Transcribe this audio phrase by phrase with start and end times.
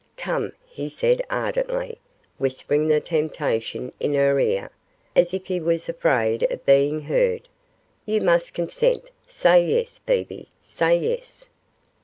[0.17, 1.99] Come,' he said, ardently,
[2.39, 4.71] whispering the temptation in her ear,
[5.15, 7.47] as if he was afraid of being heard,
[8.07, 11.49] 'you must consent; say yes, Bebe; say yes.